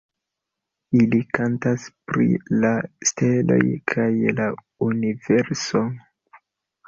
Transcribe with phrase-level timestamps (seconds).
[0.99, 2.25] Ili kantas pri
[2.63, 2.71] la
[3.09, 3.59] steloj
[3.93, 4.07] kaj
[4.39, 4.47] la
[4.87, 5.83] universo.